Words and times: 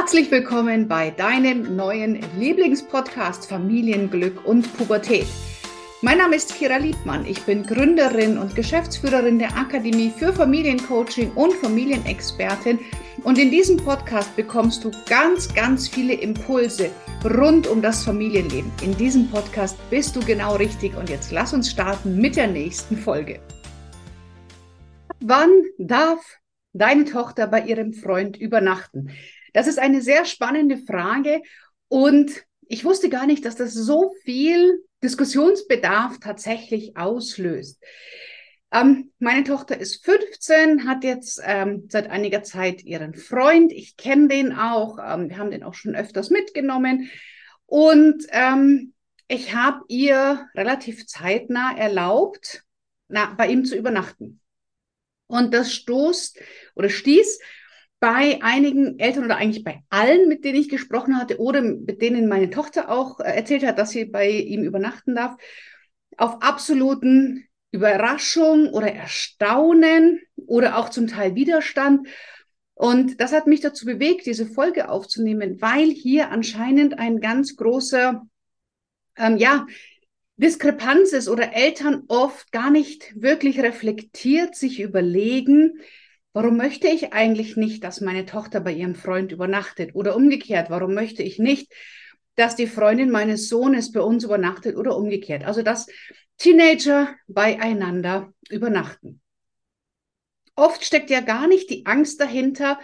Herzlich 0.00 0.30
willkommen 0.30 0.88
bei 0.88 1.10
deinem 1.10 1.76
neuen 1.76 2.20
Lieblingspodcast 2.38 3.46
Familienglück 3.46 4.46
und 4.46 4.74
Pubertät. 4.78 5.26
Mein 6.00 6.16
Name 6.16 6.36
ist 6.36 6.54
Kira 6.54 6.78
Liebmann. 6.78 7.26
Ich 7.26 7.42
bin 7.42 7.64
Gründerin 7.64 8.38
und 8.38 8.56
Geschäftsführerin 8.56 9.38
der 9.38 9.54
Akademie 9.58 10.10
für 10.10 10.32
Familiencoaching 10.32 11.32
und 11.32 11.52
Familienexpertin. 11.52 12.78
Und 13.24 13.36
in 13.36 13.50
diesem 13.50 13.76
Podcast 13.76 14.34
bekommst 14.36 14.84
du 14.84 14.90
ganz, 15.06 15.52
ganz 15.54 15.86
viele 15.86 16.14
Impulse 16.14 16.90
rund 17.36 17.66
um 17.66 17.82
das 17.82 18.02
Familienleben. 18.02 18.72
In 18.82 18.96
diesem 18.96 19.28
Podcast 19.30 19.76
bist 19.90 20.16
du 20.16 20.20
genau 20.20 20.56
richtig. 20.56 20.96
Und 20.96 21.10
jetzt 21.10 21.30
lass 21.30 21.52
uns 21.52 21.70
starten 21.70 22.16
mit 22.16 22.36
der 22.36 22.46
nächsten 22.46 22.96
Folge. 22.96 23.38
Wann 25.20 25.50
darf 25.76 26.38
deine 26.72 27.04
Tochter 27.04 27.46
bei 27.46 27.60
ihrem 27.64 27.92
Freund 27.92 28.38
übernachten? 28.38 29.10
Das 29.52 29.66
ist 29.66 29.78
eine 29.78 30.02
sehr 30.02 30.24
spannende 30.24 30.78
Frage 30.78 31.42
und 31.88 32.44
ich 32.68 32.84
wusste 32.84 33.08
gar 33.08 33.26
nicht, 33.26 33.44
dass 33.44 33.56
das 33.56 33.74
so 33.74 34.14
viel 34.22 34.84
Diskussionsbedarf 35.02 36.18
tatsächlich 36.20 36.96
auslöst. 36.96 37.82
Ähm, 38.72 39.10
meine 39.18 39.42
Tochter 39.42 39.78
ist 39.78 40.04
15, 40.04 40.86
hat 40.86 41.02
jetzt 41.02 41.40
ähm, 41.44 41.88
seit 41.88 42.08
einiger 42.08 42.42
Zeit 42.44 42.84
ihren 42.84 43.14
Freund. 43.14 43.72
Ich 43.72 43.96
kenne 43.96 44.28
den 44.28 44.52
auch. 44.52 44.98
Ähm, 44.98 45.28
wir 45.28 45.38
haben 45.38 45.50
den 45.50 45.64
auch 45.64 45.74
schon 45.74 45.96
öfters 45.96 46.30
mitgenommen. 46.30 47.10
Und 47.66 48.26
ähm, 48.30 48.94
ich 49.26 49.54
habe 49.54 49.80
ihr 49.88 50.46
relativ 50.54 51.06
zeitnah 51.06 51.76
erlaubt, 51.76 52.62
na, 53.08 53.34
bei 53.36 53.48
ihm 53.48 53.64
zu 53.64 53.76
übernachten. 53.76 54.40
Und 55.26 55.54
das 55.54 55.72
stoßt 55.72 56.38
oder 56.74 56.88
stieß 56.88 57.40
bei 58.00 58.40
einigen 58.42 58.98
Eltern 58.98 59.26
oder 59.26 59.36
eigentlich 59.36 59.62
bei 59.62 59.82
allen, 59.90 60.28
mit 60.28 60.44
denen 60.44 60.58
ich 60.58 60.70
gesprochen 60.70 61.18
hatte 61.18 61.38
oder 61.38 61.60
mit 61.60 62.00
denen 62.00 62.28
meine 62.28 62.48
Tochter 62.48 62.88
auch 62.90 63.20
äh, 63.20 63.24
erzählt 63.24 63.64
hat, 63.64 63.78
dass 63.78 63.90
sie 63.90 64.06
bei 64.06 64.30
ihm 64.30 64.64
übernachten 64.64 65.14
darf, 65.14 65.36
auf 66.16 66.42
absoluten 66.42 67.44
Überraschung 67.70 68.68
oder 68.70 68.92
Erstaunen 68.92 70.20
oder 70.36 70.78
auch 70.78 70.88
zum 70.88 71.06
Teil 71.06 71.34
Widerstand. 71.34 72.08
Und 72.74 73.20
das 73.20 73.32
hat 73.32 73.46
mich 73.46 73.60
dazu 73.60 73.84
bewegt, 73.84 74.26
diese 74.26 74.46
Folge 74.46 74.88
aufzunehmen, 74.88 75.60
weil 75.60 75.90
hier 75.90 76.30
anscheinend 76.30 76.98
ein 76.98 77.20
ganz 77.20 77.56
großer, 77.56 78.26
ähm, 79.18 79.36
ja, 79.36 79.66
Diskrepanz 80.36 81.12
ist 81.12 81.28
oder 81.28 81.52
Eltern 81.52 82.04
oft 82.08 82.50
gar 82.50 82.70
nicht 82.70 83.12
wirklich 83.14 83.60
reflektiert 83.60 84.56
sich 84.56 84.80
überlegen, 84.80 85.78
Warum 86.32 86.56
möchte 86.56 86.86
ich 86.86 87.12
eigentlich 87.12 87.56
nicht, 87.56 87.82
dass 87.82 88.00
meine 88.00 88.24
Tochter 88.24 88.60
bei 88.60 88.72
ihrem 88.72 88.94
Freund 88.94 89.32
übernachtet? 89.32 89.94
Oder 89.94 90.14
umgekehrt, 90.14 90.70
warum 90.70 90.94
möchte 90.94 91.22
ich 91.22 91.38
nicht, 91.38 91.72
dass 92.36 92.54
die 92.54 92.68
Freundin 92.68 93.10
meines 93.10 93.48
Sohnes 93.48 93.90
bei 93.90 94.00
uns 94.00 94.22
übernachtet 94.24 94.76
oder 94.76 94.96
umgekehrt? 94.96 95.44
Also, 95.44 95.62
dass 95.62 95.88
Teenager 96.38 97.14
beieinander 97.26 98.32
übernachten. 98.48 99.20
Oft 100.54 100.84
steckt 100.84 101.10
ja 101.10 101.20
gar 101.20 101.48
nicht 101.48 101.68
die 101.68 101.84
Angst 101.86 102.20
dahinter, 102.20 102.78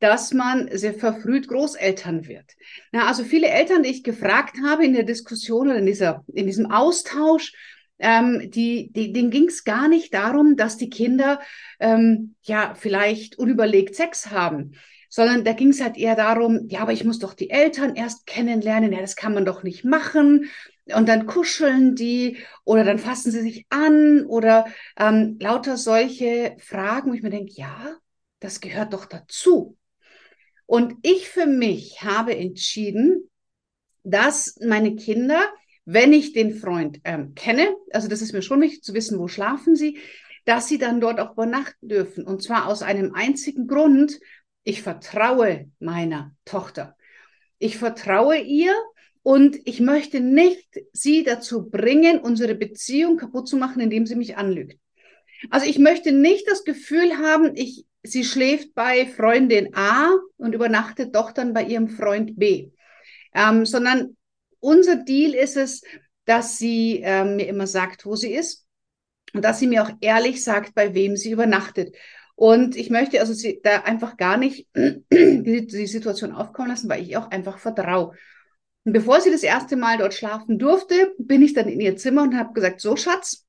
dass 0.00 0.32
man 0.32 0.68
sehr 0.76 0.94
verfrüht 0.94 1.48
Großeltern 1.48 2.26
wird. 2.26 2.52
Na, 2.92 3.06
also 3.06 3.24
viele 3.24 3.48
Eltern, 3.48 3.82
die 3.82 3.90
ich 3.90 4.04
gefragt 4.04 4.56
habe 4.64 4.84
in 4.84 4.92
der 4.92 5.02
Diskussion 5.04 5.68
oder 5.68 5.78
in, 5.78 5.86
dieser, 5.86 6.24
in 6.32 6.46
diesem 6.46 6.70
Austausch, 6.70 7.52
ähm, 7.98 8.50
die, 8.50 8.90
die, 8.92 9.12
denen 9.12 9.30
ging 9.30 9.48
es 9.48 9.64
gar 9.64 9.88
nicht 9.88 10.14
darum, 10.14 10.56
dass 10.56 10.76
die 10.76 10.90
Kinder 10.90 11.40
ähm, 11.80 12.34
ja 12.42 12.74
vielleicht 12.74 13.38
unüberlegt 13.38 13.94
Sex 13.94 14.30
haben, 14.30 14.72
sondern 15.08 15.44
da 15.44 15.52
ging 15.52 15.70
es 15.70 15.80
halt 15.80 15.96
eher 15.96 16.16
darum, 16.16 16.66
ja, 16.68 16.80
aber 16.80 16.92
ich 16.92 17.04
muss 17.04 17.18
doch 17.18 17.34
die 17.34 17.50
Eltern 17.50 17.96
erst 17.96 18.26
kennenlernen, 18.26 18.92
ja, 18.92 19.00
das 19.00 19.16
kann 19.16 19.34
man 19.34 19.44
doch 19.44 19.62
nicht 19.62 19.84
machen. 19.84 20.50
Und 20.94 21.08
dann 21.08 21.26
kuscheln 21.26 21.94
die 21.94 22.38
oder 22.64 22.82
dann 22.82 22.98
fassen 22.98 23.30
sie 23.30 23.42
sich 23.42 23.66
an 23.68 24.24
oder 24.24 24.66
ähm, 24.98 25.36
lauter 25.38 25.76
solche 25.76 26.56
Fragen, 26.60 27.10
wo 27.10 27.14
ich 27.14 27.22
mir 27.22 27.30
denke, 27.30 27.52
ja, 27.52 27.96
das 28.40 28.60
gehört 28.60 28.94
doch 28.94 29.04
dazu. 29.04 29.76
Und 30.64 30.94
ich 31.02 31.28
für 31.28 31.46
mich 31.46 32.02
habe 32.02 32.36
entschieden, 32.36 33.28
dass 34.02 34.58
meine 34.60 34.96
Kinder 34.96 35.42
wenn 35.90 36.12
ich 36.12 36.34
den 36.34 36.54
Freund 36.54 37.00
ähm, 37.04 37.34
kenne, 37.34 37.74
also 37.92 38.08
das 38.08 38.20
ist 38.20 38.34
mir 38.34 38.42
schon 38.42 38.60
wichtig 38.60 38.82
zu 38.82 38.92
wissen, 38.92 39.18
wo 39.18 39.26
schlafen 39.26 39.74
sie, 39.74 39.96
dass 40.44 40.68
sie 40.68 40.76
dann 40.76 41.00
dort 41.00 41.18
auch 41.18 41.32
übernachten 41.32 41.88
dürfen. 41.88 42.24
Und 42.24 42.42
zwar 42.42 42.66
aus 42.66 42.82
einem 42.82 43.14
einzigen 43.14 43.66
Grund, 43.66 44.20
ich 44.64 44.82
vertraue 44.82 45.70
meiner 45.78 46.32
Tochter. 46.44 46.94
Ich 47.58 47.78
vertraue 47.78 48.36
ihr 48.36 48.74
und 49.22 49.56
ich 49.64 49.80
möchte 49.80 50.20
nicht 50.20 50.68
sie 50.92 51.24
dazu 51.24 51.70
bringen, 51.70 52.18
unsere 52.18 52.54
Beziehung 52.54 53.16
kaputt 53.16 53.48
zu 53.48 53.56
machen, 53.56 53.80
indem 53.80 54.04
sie 54.04 54.16
mich 54.16 54.36
anlügt. 54.36 54.78
Also 55.48 55.64
ich 55.64 55.78
möchte 55.78 56.12
nicht 56.12 56.46
das 56.48 56.64
Gefühl 56.64 57.16
haben, 57.16 57.52
ich, 57.54 57.86
sie 58.02 58.24
schläft 58.24 58.74
bei 58.74 59.06
Freundin 59.06 59.74
A 59.74 60.10
und 60.36 60.54
übernachtet 60.54 61.14
doch 61.14 61.32
dann 61.32 61.54
bei 61.54 61.64
ihrem 61.64 61.88
Freund 61.88 62.38
B. 62.38 62.72
Ähm, 63.32 63.64
sondern 63.64 64.17
unser 64.60 64.96
Deal 64.96 65.34
ist 65.34 65.56
es, 65.56 65.82
dass 66.24 66.58
sie 66.58 67.00
äh, 67.02 67.24
mir 67.24 67.48
immer 67.48 67.66
sagt, 67.66 68.04
wo 68.04 68.16
sie 68.16 68.32
ist 68.32 68.66
und 69.32 69.44
dass 69.44 69.58
sie 69.58 69.66
mir 69.66 69.82
auch 69.82 69.90
ehrlich 70.00 70.44
sagt, 70.44 70.74
bei 70.74 70.94
wem 70.94 71.16
sie 71.16 71.30
übernachtet. 71.30 71.94
Und 72.34 72.76
ich 72.76 72.90
möchte 72.90 73.20
also 73.20 73.32
sie 73.32 73.60
da 73.62 73.80
einfach 73.80 74.16
gar 74.16 74.36
nicht 74.36 74.68
die, 74.76 75.66
die 75.66 75.86
Situation 75.86 76.32
aufkommen 76.32 76.68
lassen, 76.68 76.88
weil 76.88 77.02
ich 77.02 77.16
auch 77.16 77.30
einfach 77.30 77.58
vertraue. 77.58 78.14
Und 78.84 78.92
bevor 78.92 79.20
sie 79.20 79.30
das 79.30 79.42
erste 79.42 79.76
Mal 79.76 79.98
dort 79.98 80.14
schlafen 80.14 80.58
durfte, 80.58 81.14
bin 81.18 81.42
ich 81.42 81.52
dann 81.52 81.68
in 81.68 81.80
ihr 81.80 81.96
Zimmer 81.96 82.22
und 82.22 82.36
habe 82.36 82.52
gesagt, 82.52 82.80
so 82.80 82.96
Schatz, 82.96 83.44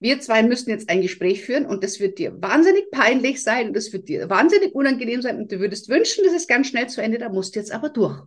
wir 0.00 0.20
zwei 0.20 0.42
müssen 0.42 0.70
jetzt 0.70 0.88
ein 0.88 1.02
Gespräch 1.02 1.44
führen 1.44 1.66
und 1.66 1.84
das 1.84 2.00
wird 2.00 2.18
dir 2.18 2.40
wahnsinnig 2.42 2.90
peinlich 2.90 3.42
sein 3.42 3.68
und 3.68 3.76
das 3.76 3.92
wird 3.92 4.08
dir 4.08 4.28
wahnsinnig 4.28 4.74
unangenehm 4.74 5.22
sein 5.22 5.36
und 5.36 5.52
du 5.52 5.60
würdest 5.60 5.88
wünschen, 5.88 6.24
das 6.24 6.34
ist 6.34 6.48
ganz 6.48 6.68
schnell 6.68 6.88
zu 6.88 7.02
Ende, 7.02 7.18
da 7.18 7.28
musst 7.28 7.54
du 7.54 7.60
jetzt 7.60 7.72
aber 7.72 7.88
durch. 7.88 8.22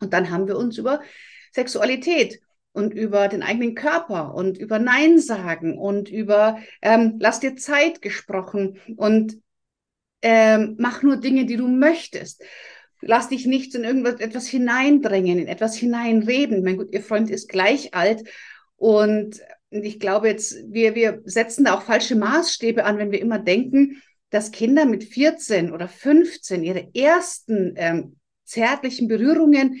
Und 0.00 0.12
dann 0.12 0.30
haben 0.30 0.46
wir 0.46 0.56
uns 0.56 0.78
über 0.78 1.00
Sexualität 1.52 2.40
und 2.72 2.94
über 2.94 3.28
den 3.28 3.42
eigenen 3.42 3.74
Körper 3.74 4.34
und 4.34 4.58
über 4.58 4.78
Nein 4.78 5.18
sagen 5.18 5.78
und 5.78 6.08
über 6.08 6.58
ähm, 6.82 7.16
lass 7.18 7.40
dir 7.40 7.56
Zeit 7.56 8.02
gesprochen 8.02 8.78
und 8.96 9.38
ähm, 10.22 10.76
mach 10.78 11.02
nur 11.02 11.16
Dinge, 11.16 11.46
die 11.46 11.56
du 11.56 11.68
möchtest. 11.68 12.42
Lass 13.00 13.28
dich 13.28 13.46
nicht 13.46 13.74
in 13.74 13.84
irgendwas 13.84 14.20
etwas 14.20 14.46
hineindrängen, 14.48 15.38
in 15.38 15.46
etwas 15.46 15.76
hineinreden. 15.76 16.64
Mein 16.64 16.76
gut, 16.76 16.92
ihr 16.92 17.02
Freund 17.02 17.30
ist 17.30 17.48
gleich 17.48 17.94
alt 17.94 18.28
und 18.76 19.40
ich 19.70 20.00
glaube 20.00 20.28
jetzt, 20.28 20.56
wir, 20.68 20.94
wir 20.94 21.20
setzen 21.24 21.64
da 21.64 21.74
auch 21.74 21.82
falsche 21.82 22.16
Maßstäbe 22.16 22.84
an, 22.84 22.98
wenn 22.98 23.12
wir 23.12 23.20
immer 23.20 23.38
denken, 23.38 24.02
dass 24.30 24.50
Kinder 24.50 24.84
mit 24.84 25.04
14 25.04 25.72
oder 25.72 25.88
15 25.88 26.62
ihre 26.62 26.88
ersten 26.94 27.74
ähm, 27.76 28.16
zärtlichen 28.48 29.08
Berührungen 29.08 29.80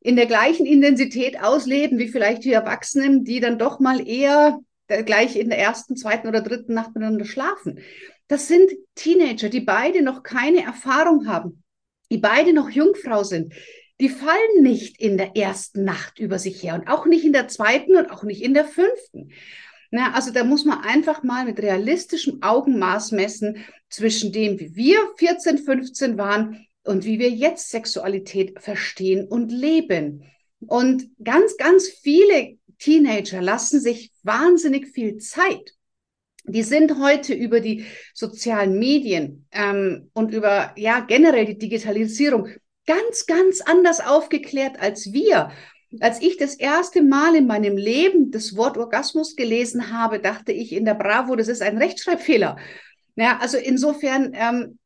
in 0.00 0.16
der 0.16 0.26
gleichen 0.26 0.66
Intensität 0.66 1.42
ausleben 1.42 1.98
wie 1.98 2.08
vielleicht 2.08 2.44
die 2.44 2.52
Erwachsenen, 2.52 3.24
die 3.24 3.40
dann 3.40 3.58
doch 3.58 3.80
mal 3.80 4.06
eher 4.06 4.60
gleich 4.86 5.36
in 5.36 5.48
der 5.48 5.58
ersten, 5.58 5.96
zweiten 5.96 6.28
oder 6.28 6.40
dritten 6.40 6.74
Nacht 6.74 6.94
miteinander 6.94 7.24
schlafen. 7.24 7.80
Das 8.28 8.48
sind 8.48 8.70
Teenager, 8.94 9.48
die 9.48 9.60
beide 9.60 10.02
noch 10.02 10.22
keine 10.22 10.62
Erfahrung 10.62 11.26
haben, 11.26 11.62
die 12.10 12.18
beide 12.18 12.52
noch 12.52 12.70
Jungfrau 12.70 13.24
sind. 13.24 13.54
Die 14.00 14.08
fallen 14.08 14.62
nicht 14.62 15.00
in 15.00 15.16
der 15.16 15.36
ersten 15.36 15.84
Nacht 15.84 16.18
über 16.18 16.38
sich 16.38 16.62
her 16.62 16.74
und 16.74 16.88
auch 16.88 17.06
nicht 17.06 17.24
in 17.24 17.32
der 17.32 17.48
zweiten 17.48 17.96
und 17.96 18.10
auch 18.10 18.24
nicht 18.24 18.42
in 18.42 18.54
der 18.54 18.64
fünften. 18.64 19.32
Na, 19.90 20.12
also 20.12 20.32
da 20.32 20.44
muss 20.44 20.64
man 20.64 20.80
einfach 20.80 21.22
mal 21.22 21.46
mit 21.46 21.60
realistischem 21.60 22.42
Augenmaß 22.42 23.12
messen 23.12 23.64
zwischen 23.88 24.32
dem, 24.32 24.58
wie 24.58 24.74
wir 24.76 24.98
14, 25.16 25.58
15 25.58 26.18
waren 26.18 26.66
und 26.86 27.04
wie 27.04 27.18
wir 27.18 27.30
jetzt 27.30 27.70
Sexualität 27.70 28.60
verstehen 28.60 29.26
und 29.26 29.50
leben. 29.50 30.24
Und 30.60 31.08
ganz, 31.22 31.56
ganz 31.56 31.88
viele 31.88 32.58
Teenager 32.78 33.42
lassen 33.42 33.80
sich 33.80 34.12
wahnsinnig 34.22 34.88
viel 34.88 35.18
Zeit. 35.18 35.72
Die 36.44 36.62
sind 36.62 37.00
heute 37.00 37.34
über 37.34 37.60
die 37.60 37.86
sozialen 38.14 38.78
Medien 38.78 39.46
ähm, 39.50 40.10
und 40.12 40.32
über 40.32 40.72
ja 40.76 41.00
generell 41.00 41.44
die 41.44 41.58
Digitalisierung 41.58 42.48
ganz, 42.86 43.26
ganz 43.26 43.60
anders 43.60 44.00
aufgeklärt 44.00 44.78
als 44.80 45.12
wir. 45.12 45.50
Als 46.00 46.20
ich 46.20 46.36
das 46.36 46.54
erste 46.54 47.02
Mal 47.02 47.34
in 47.34 47.46
meinem 47.46 47.76
Leben 47.76 48.30
das 48.30 48.56
Wort 48.56 48.78
Orgasmus 48.78 49.34
gelesen 49.34 49.92
habe, 49.92 50.20
dachte 50.20 50.52
ich 50.52 50.72
in 50.72 50.84
der 50.84 50.94
Bravo, 50.94 51.34
das 51.34 51.48
ist 51.48 51.62
ein 51.62 51.78
Rechtschreibfehler. 51.78 52.56
Ja, 53.16 53.38
also 53.38 53.56
insofern 53.56 54.32
ähm, 54.34 54.78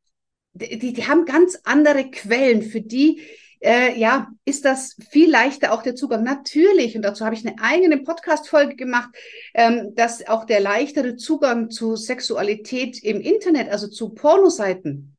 die, 0.52 0.92
die 0.92 1.06
haben 1.06 1.24
ganz 1.24 1.58
andere 1.64 2.10
Quellen. 2.10 2.62
Für 2.62 2.80
die 2.80 3.20
äh, 3.60 3.98
ja, 3.98 4.28
ist 4.44 4.64
das 4.64 4.96
viel 5.10 5.30
leichter 5.30 5.72
auch 5.72 5.82
der 5.82 5.94
Zugang. 5.94 6.24
Natürlich, 6.24 6.96
und 6.96 7.02
dazu 7.02 7.24
habe 7.24 7.34
ich 7.34 7.46
eine 7.46 7.56
eigene 7.60 7.98
Podcast-Folge 7.98 8.74
gemacht, 8.74 9.10
ähm, 9.54 9.94
dass 9.94 10.26
auch 10.26 10.44
der 10.44 10.60
leichtere 10.60 11.16
Zugang 11.16 11.70
zu 11.70 11.96
Sexualität 11.96 13.02
im 13.02 13.20
Internet, 13.20 13.68
also 13.68 13.88
zu 13.88 14.10
Pornoseiten, 14.10 15.16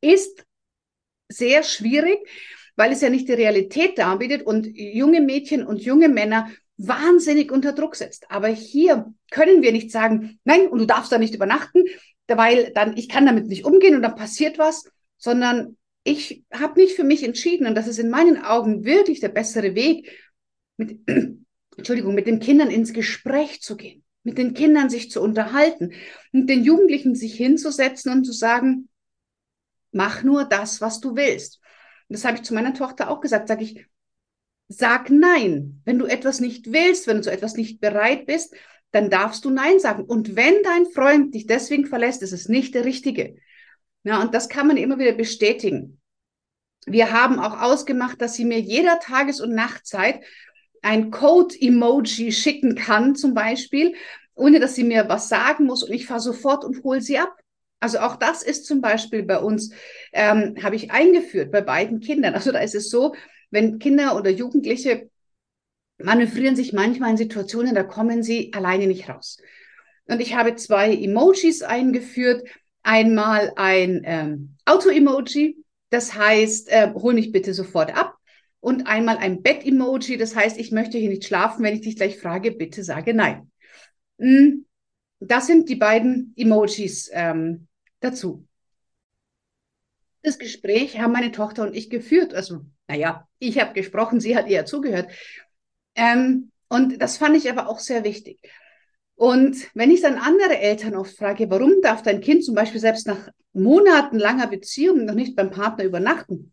ist 0.00 0.44
sehr 1.28 1.64
schwierig, 1.64 2.18
weil 2.76 2.92
es 2.92 3.00
ja 3.00 3.10
nicht 3.10 3.28
die 3.28 3.32
Realität 3.32 3.98
darbietet 3.98 4.42
und 4.46 4.66
junge 4.66 5.20
Mädchen 5.20 5.66
und 5.66 5.82
junge 5.82 6.08
Männer 6.08 6.50
wahnsinnig 6.76 7.50
unter 7.50 7.72
Druck 7.72 7.96
setzt. 7.96 8.30
Aber 8.30 8.48
hier 8.48 9.12
können 9.30 9.62
wir 9.62 9.72
nicht 9.72 9.90
sagen, 9.90 10.38
nein, 10.44 10.68
und 10.68 10.78
du 10.78 10.86
darfst 10.86 11.10
da 11.10 11.18
nicht 11.18 11.34
übernachten, 11.34 11.84
weil 12.28 12.72
dann 12.72 12.96
ich 12.96 13.08
kann 13.08 13.26
damit 13.26 13.46
nicht 13.46 13.64
umgehen 13.64 13.94
und 13.94 14.02
dann 14.02 14.16
passiert 14.16 14.58
was, 14.58 14.84
sondern 15.16 15.76
ich 16.04 16.44
habe 16.52 16.80
nicht 16.80 16.94
für 16.94 17.04
mich 17.04 17.24
entschieden 17.24 17.66
und 17.66 17.74
das 17.74 17.86
ist 17.86 17.98
in 17.98 18.10
meinen 18.10 18.42
Augen 18.42 18.84
wirklich 18.84 19.20
der 19.20 19.28
bessere 19.28 19.74
Weg, 19.74 20.10
mit, 20.76 21.00
Entschuldigung, 21.76 22.14
mit 22.14 22.26
den 22.26 22.40
Kindern 22.40 22.70
ins 22.70 22.92
Gespräch 22.92 23.60
zu 23.60 23.76
gehen, 23.76 24.04
mit 24.22 24.38
den 24.38 24.54
Kindern 24.54 24.88
sich 24.88 25.10
zu 25.10 25.20
unterhalten, 25.20 25.92
mit 26.32 26.48
den 26.48 26.64
Jugendlichen 26.64 27.14
sich 27.14 27.34
hinzusetzen 27.34 28.12
und 28.12 28.24
zu 28.24 28.32
sagen, 28.32 28.88
mach 29.92 30.22
nur 30.22 30.44
das, 30.44 30.80
was 30.80 31.00
du 31.00 31.16
willst. 31.16 31.60
Und 32.08 32.14
das 32.14 32.24
habe 32.24 32.36
ich 32.36 32.42
zu 32.44 32.54
meiner 32.54 32.74
Tochter 32.74 33.10
auch 33.10 33.20
gesagt, 33.20 33.48
sage 33.48 33.64
ich, 33.64 33.86
sag 34.68 35.10
nein. 35.10 35.80
Wenn 35.84 35.98
du 35.98 36.06
etwas 36.06 36.40
nicht 36.40 36.72
willst, 36.72 37.06
wenn 37.06 37.16
du 37.16 37.22
zu 37.22 37.32
etwas 37.32 37.56
nicht 37.56 37.80
bereit 37.80 38.26
bist, 38.26 38.54
dann 38.96 39.10
darfst 39.10 39.44
du 39.44 39.50
nein 39.50 39.78
sagen. 39.78 40.04
Und 40.04 40.36
wenn 40.36 40.62
dein 40.62 40.86
Freund 40.86 41.34
dich 41.34 41.46
deswegen 41.46 41.84
verlässt, 41.84 42.22
ist 42.22 42.32
es 42.32 42.48
nicht 42.48 42.74
der 42.74 42.86
richtige. 42.86 43.36
Ja, 44.04 44.22
und 44.22 44.32
das 44.34 44.48
kann 44.48 44.66
man 44.66 44.78
immer 44.78 44.98
wieder 44.98 45.12
bestätigen. 45.12 46.00
Wir 46.86 47.12
haben 47.12 47.38
auch 47.38 47.60
ausgemacht, 47.60 48.22
dass 48.22 48.34
sie 48.34 48.46
mir 48.46 48.58
jeder 48.58 48.98
Tages- 48.98 49.40
und 49.40 49.54
Nachtzeit 49.54 50.20
ein 50.80 51.10
Code-Emoji 51.10 52.32
schicken 52.32 52.74
kann, 52.74 53.16
zum 53.16 53.34
Beispiel, 53.34 53.94
ohne 54.34 54.60
dass 54.60 54.74
sie 54.74 54.84
mir 54.84 55.08
was 55.08 55.28
sagen 55.28 55.66
muss 55.66 55.82
und 55.82 55.92
ich 55.92 56.06
fahre 56.06 56.20
sofort 56.20 56.64
und 56.64 56.82
hole 56.82 57.02
sie 57.02 57.18
ab. 57.18 57.36
Also 57.80 57.98
auch 57.98 58.16
das 58.16 58.42
ist 58.42 58.64
zum 58.64 58.80
Beispiel 58.80 59.24
bei 59.24 59.38
uns, 59.38 59.72
ähm, 60.12 60.54
habe 60.62 60.76
ich 60.76 60.90
eingeführt 60.90 61.52
bei 61.52 61.60
beiden 61.60 62.00
Kindern. 62.00 62.34
Also 62.34 62.50
da 62.50 62.60
ist 62.60 62.74
es 62.74 62.88
so, 62.88 63.14
wenn 63.50 63.78
Kinder 63.78 64.16
oder 64.16 64.30
Jugendliche 64.30 65.10
manövrieren 65.98 66.56
sich 66.56 66.72
manchmal 66.72 67.10
in 67.10 67.16
Situationen, 67.16 67.74
da 67.74 67.82
kommen 67.82 68.22
sie 68.22 68.52
alleine 68.52 68.86
nicht 68.86 69.08
raus. 69.08 69.38
Und 70.06 70.20
ich 70.20 70.34
habe 70.34 70.56
zwei 70.56 70.94
Emojis 70.94 71.62
eingeführt. 71.62 72.46
Einmal 72.82 73.52
ein 73.56 74.02
ähm, 74.04 74.56
Auto-Emoji, 74.64 75.56
das 75.90 76.14
heißt, 76.14 76.68
äh, 76.68 76.92
hol 76.94 77.14
mich 77.14 77.32
bitte 77.32 77.52
sofort 77.54 77.96
ab. 77.96 78.16
Und 78.60 78.86
einmal 78.86 79.16
ein 79.18 79.42
Bett-Emoji, 79.42 80.16
das 80.16 80.36
heißt, 80.36 80.58
ich 80.58 80.72
möchte 80.72 80.98
hier 80.98 81.08
nicht 81.08 81.24
schlafen. 81.24 81.64
Wenn 81.64 81.74
ich 81.74 81.82
dich 81.82 81.96
gleich 81.96 82.18
frage, 82.18 82.52
bitte 82.52 82.84
sage 82.84 83.14
nein. 83.14 83.50
Mm, 84.18 84.64
das 85.20 85.46
sind 85.46 85.68
die 85.68 85.76
beiden 85.76 86.32
Emojis 86.36 87.10
ähm, 87.12 87.66
dazu. 88.00 88.46
Das 90.22 90.38
Gespräch 90.38 90.98
haben 90.98 91.12
meine 91.12 91.32
Tochter 91.32 91.62
und 91.62 91.76
ich 91.76 91.90
geführt. 91.90 92.34
Also, 92.34 92.62
naja, 92.88 93.28
ich 93.38 93.60
habe 93.60 93.74
gesprochen, 93.74 94.20
sie 94.20 94.36
hat 94.36 94.48
eher 94.48 94.66
zugehört. 94.66 95.10
Ähm, 95.96 96.52
und 96.68 97.00
das 97.00 97.16
fand 97.16 97.36
ich 97.36 97.50
aber 97.50 97.68
auch 97.68 97.78
sehr 97.78 98.04
wichtig. 98.04 98.40
Und 99.14 99.56
wenn 99.74 99.90
ich 99.90 100.02
dann 100.02 100.18
andere 100.18 100.58
Eltern 100.58 100.94
oft 100.94 101.16
frage, 101.16 101.48
warum 101.50 101.80
darf 101.82 102.02
dein 102.02 102.20
Kind 102.20 102.44
zum 102.44 102.54
Beispiel 102.54 102.80
selbst 102.80 103.06
nach 103.06 103.30
monatelanger 103.54 104.46
Beziehung 104.46 105.06
noch 105.06 105.14
nicht 105.14 105.34
beim 105.34 105.50
Partner 105.50 105.84
übernachten, 105.84 106.52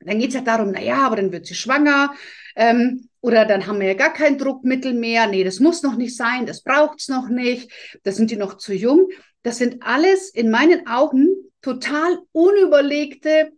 dann 0.00 0.18
geht 0.18 0.28
es 0.28 0.34
ja 0.34 0.40
darum, 0.40 0.72
naja, 0.72 1.06
aber 1.06 1.16
dann 1.16 1.32
wird 1.32 1.46
sie 1.46 1.54
schwanger 1.54 2.12
ähm, 2.56 3.08
oder 3.20 3.44
dann 3.44 3.66
haben 3.66 3.80
wir 3.80 3.86
ja 3.86 3.94
gar 3.94 4.12
kein 4.12 4.36
Druckmittel 4.36 4.92
mehr. 4.92 5.26
Nee, 5.26 5.44
das 5.44 5.60
muss 5.60 5.82
noch 5.82 5.96
nicht 5.96 6.16
sein, 6.16 6.44
das 6.44 6.62
braucht 6.62 7.00
es 7.00 7.08
noch 7.08 7.28
nicht, 7.28 7.70
da 8.02 8.12
sind 8.12 8.30
die 8.30 8.36
noch 8.36 8.58
zu 8.58 8.74
jung. 8.74 9.08
Das 9.42 9.58
sind 9.58 9.82
alles 9.82 10.30
in 10.30 10.50
meinen 10.50 10.86
Augen 10.86 11.28
total 11.62 12.18
unüberlegte, 12.32 13.52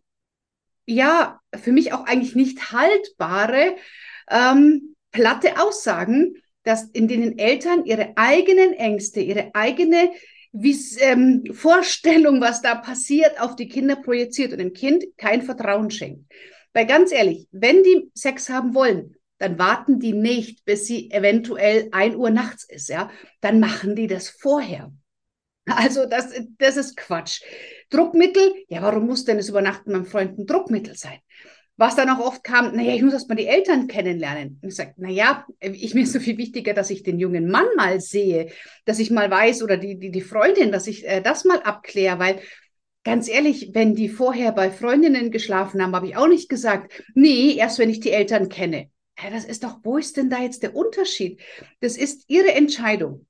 ja, 0.87 1.41
für 1.55 1.73
mich 1.73 1.93
auch 1.93 2.05
eigentlich 2.05 2.35
nicht 2.35 2.73
haltbare, 2.73 3.77
ähm, 4.31 4.94
platte 5.14 5.62
Aussagen, 5.62 6.34
dass 6.64 6.90
in 6.90 7.08
denen 7.08 7.38
Eltern 7.38 7.87
ihre 7.87 8.12
eigenen 8.16 8.75
Ängste, 8.75 9.20
ihre 9.20 9.55
eigene 9.55 10.11
wie, 10.52 10.76
ähm, 11.00 11.44
Vorstellung, 11.52 12.40
was 12.40 12.62
da 12.62 12.75
passiert, 12.75 13.40
auf 13.40 13.56
die 13.56 13.69
Kinder 13.69 13.96
projiziert 13.96 14.52
und 14.52 14.58
dem 14.58 14.72
Kind 14.72 15.05
kein 15.16 15.43
Vertrauen 15.43 15.90
schenkt. 15.90 16.31
Weil 16.72 16.87
ganz 16.87 17.12
ehrlich, 17.12 17.46
wenn 17.52 17.82
die 17.82 18.11
Sex 18.14 18.50
haben 18.50 18.75
wollen, 18.75 19.16
dann 19.38 19.58
warten 19.58 19.99
die 19.99 20.12
nicht, 20.12 20.64
bis 20.64 20.87
sie 20.87 21.11
eventuell 21.11 21.88
ein 21.93 22.16
Uhr 22.16 22.31
nachts 22.31 22.64
ist, 22.64 22.88
ja. 22.88 23.11
Dann 23.40 23.61
machen 23.61 23.96
die 23.96 24.06
das 24.06 24.28
vorher. 24.28 24.93
Also 25.66 26.06
das, 26.06 26.32
das 26.58 26.76
ist 26.76 26.96
Quatsch. 26.96 27.43
Druckmittel, 27.90 28.52
ja, 28.69 28.82
warum 28.82 29.06
muss 29.06 29.25
denn 29.25 29.38
das 29.38 29.49
Übernachten 29.49 29.93
beim 29.93 30.06
Freund 30.06 30.38
ein 30.38 30.46
Druckmittel 30.46 30.94
sein? 30.96 31.19
Was 31.76 31.97
dann 31.97 32.09
auch 32.09 32.21
oft 32.21 32.44
kam, 32.44 32.76
naja, 32.76 32.94
ich 32.94 33.03
muss 33.03 33.15
erst 33.15 33.29
mal 33.29 33.35
die 33.35 33.49
Eltern 33.49 33.88
kennenlernen. 33.88 34.61
Und 34.62 34.69
ich 34.69 34.76
sage, 34.76 34.94
naja, 34.97 35.44
ich 35.61 35.93
mir 35.94 36.03
ist 36.03 36.12
so 36.12 36.21
viel 36.21 36.38
wichtiger, 36.38 36.73
dass 36.73 36.91
ich 36.91 37.03
den 37.03 37.19
jungen 37.19 37.50
Mann 37.50 37.67
mal 37.76 38.00
sehe, 38.00 38.53
dass 38.85 39.00
ich 39.00 39.11
mal 39.11 39.29
weiß 39.29 39.62
oder 39.62 39.76
die, 39.76 39.99
die, 39.99 40.12
die 40.12 40.21
Freundin, 40.21 40.71
dass 40.71 40.87
ich 40.87 41.05
äh, 41.05 41.21
das 41.21 41.44
mal 41.44 41.61
abkläre, 41.62 42.21
weil 42.21 42.41
ganz 43.03 43.29
ehrlich, 43.29 43.71
wenn 43.73 43.94
die 43.94 44.09
vorher 44.09 44.53
bei 44.53 44.71
Freundinnen 44.71 45.32
geschlafen 45.32 45.82
haben, 45.82 45.97
habe 45.97 46.06
ich 46.06 46.17
auch 46.17 46.29
nicht 46.29 46.49
gesagt, 46.49 47.03
nee, 47.15 47.55
erst 47.56 47.79
wenn 47.81 47.91
ich 47.91 48.00
die 48.00 48.12
Eltern 48.12 48.49
kenne. 48.49 48.88
Ja, 49.23 49.31
das 49.31 49.44
ist 49.44 49.65
doch, 49.65 49.79
wo 49.82 49.99
ist 49.99 50.17
denn 50.17 50.31
da 50.31 50.43
jetzt 50.43 50.62
der 50.62 50.75
Unterschied? 50.75 51.41
Das 51.81 51.97
ist 51.97 52.25
ihre 52.29 52.53
Entscheidung. 52.53 53.26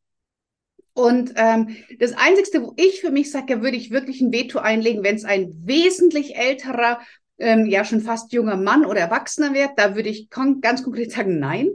Und 0.94 1.32
ähm, 1.36 1.76
das 1.98 2.12
Einzige, 2.12 2.62
wo 2.62 2.72
ich 2.76 3.00
für 3.00 3.10
mich 3.10 3.30
sage, 3.30 3.62
würde 3.62 3.76
ich 3.76 3.90
wirklich 3.90 4.20
ein 4.20 4.32
Veto 4.32 4.60
einlegen, 4.60 5.02
wenn 5.02 5.16
es 5.16 5.24
ein 5.24 5.52
wesentlich 5.64 6.36
älterer, 6.36 7.00
ähm, 7.38 7.66
ja 7.66 7.84
schon 7.84 8.00
fast 8.00 8.32
junger 8.32 8.56
Mann 8.56 8.84
oder 8.84 9.00
Erwachsener 9.00 9.54
wird, 9.54 9.72
da 9.76 9.96
würde 9.96 10.08
ich 10.08 10.28
ganz 10.30 10.82
konkret 10.82 11.12
sagen, 11.12 11.38
nein. 11.38 11.70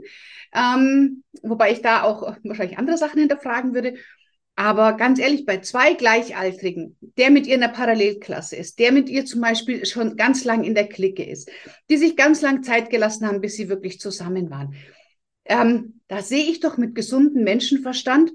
Ähm, 0.54 1.22
wobei 1.42 1.72
ich 1.72 1.82
da 1.82 2.02
auch 2.02 2.36
wahrscheinlich 2.42 2.78
andere 2.78 2.96
Sachen 2.96 3.20
hinterfragen 3.20 3.74
würde. 3.74 3.94
Aber 4.56 4.94
ganz 4.94 5.18
ehrlich, 5.18 5.46
bei 5.46 5.58
zwei 5.60 5.94
Gleichaltrigen, 5.94 6.96
der 7.16 7.30
mit 7.30 7.46
ihr 7.46 7.54
in 7.54 7.60
der 7.62 7.68
Parallelklasse 7.68 8.56
ist, 8.56 8.78
der 8.78 8.92
mit 8.92 9.08
ihr 9.08 9.24
zum 9.24 9.40
Beispiel 9.40 9.86
schon 9.86 10.16
ganz 10.16 10.44
lang 10.44 10.64
in 10.64 10.74
der 10.74 10.88
Clique 10.88 11.24
ist, 11.24 11.50
die 11.88 11.96
sich 11.96 12.16
ganz 12.16 12.42
lang 12.42 12.62
Zeit 12.62 12.90
gelassen 12.90 13.26
haben, 13.26 13.40
bis 13.40 13.54
sie 13.54 13.68
wirklich 13.68 14.00
zusammen 14.00 14.50
waren, 14.50 14.74
ähm, 15.44 16.00
da 16.08 16.22
sehe 16.22 16.44
ich 16.44 16.60
doch 16.60 16.76
mit 16.76 16.94
gesundem 16.94 17.44
Menschenverstand, 17.44 18.32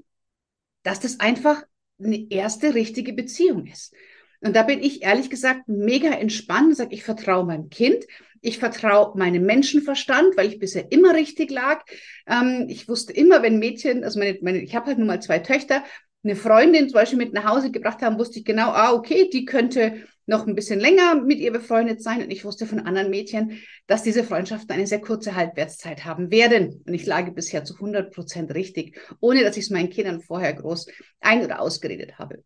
dass 0.82 1.00
das 1.00 1.20
einfach 1.20 1.62
eine 2.02 2.30
erste 2.30 2.74
richtige 2.74 3.12
Beziehung 3.12 3.66
ist. 3.66 3.94
Und 4.40 4.54
da 4.54 4.62
bin 4.62 4.82
ich 4.82 5.02
ehrlich 5.02 5.30
gesagt 5.30 5.62
mega 5.66 6.10
entspannt 6.10 6.68
und 6.68 6.74
sage, 6.74 6.94
ich 6.94 7.04
vertraue 7.04 7.44
meinem 7.44 7.68
Kind, 7.68 8.04
ich 8.40 8.58
vertraue 8.58 9.16
meinem 9.18 9.44
Menschenverstand, 9.44 10.36
weil 10.36 10.48
ich 10.48 10.58
bisher 10.58 10.90
immer 10.92 11.14
richtig 11.14 11.50
lag. 11.50 11.84
Ähm, 12.26 12.66
ich 12.68 12.88
wusste 12.88 13.12
immer, 13.12 13.42
wenn 13.42 13.58
Mädchen, 13.58 14.04
also 14.04 14.18
meine, 14.18 14.38
meine 14.42 14.58
ich 14.58 14.74
habe 14.74 14.86
halt 14.86 14.98
nur 14.98 15.06
mal 15.06 15.20
zwei 15.20 15.38
Töchter, 15.38 15.82
eine 16.22 16.36
Freundin 16.36 16.88
zum 16.88 16.94
Beispiel 16.94 17.18
mit 17.18 17.32
nach 17.32 17.44
Hause 17.44 17.70
gebracht 17.70 18.02
haben, 18.02 18.18
wusste 18.18 18.40
ich 18.40 18.44
genau, 18.44 18.70
ah, 18.70 18.92
okay, 18.92 19.30
die 19.32 19.44
könnte 19.44 20.06
noch 20.26 20.46
ein 20.46 20.56
bisschen 20.56 20.80
länger 20.80 21.14
mit 21.22 21.38
ihr 21.38 21.52
befreundet 21.52 22.02
sein. 22.02 22.22
Und 22.22 22.30
ich 22.30 22.44
wusste 22.44 22.66
von 22.66 22.80
anderen 22.80 23.10
Mädchen, 23.10 23.60
dass 23.86 24.02
diese 24.02 24.24
Freundschaften 24.24 24.72
eine 24.72 24.86
sehr 24.86 25.00
kurze 25.00 25.36
Halbwertszeit 25.36 26.04
haben 26.04 26.30
werden. 26.30 26.82
Und 26.84 26.94
ich 26.94 27.06
lag 27.06 27.32
bisher 27.32 27.64
zu 27.64 27.74
100 27.74 28.12
Prozent 28.12 28.52
richtig, 28.54 28.98
ohne 29.20 29.44
dass 29.44 29.56
ich 29.56 29.64
es 29.64 29.70
meinen 29.70 29.90
Kindern 29.90 30.20
vorher 30.20 30.52
groß 30.52 30.88
ein- 31.20 31.44
oder 31.44 31.60
ausgeredet 31.60 32.18
habe. 32.18 32.42